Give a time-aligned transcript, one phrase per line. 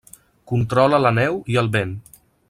[0.51, 1.93] Controla la neu i el vent.